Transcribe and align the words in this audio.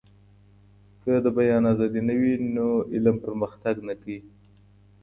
که 1.03 1.11
د 1.25 1.27
بيان 1.37 1.63
ازادي 1.73 2.01
نه 2.07 2.15
وي 2.19 2.33
نو 2.55 2.67
علم 2.93 3.15
پرمختګ 3.25 3.75
نه 3.87 3.93
کوي. 4.01 4.19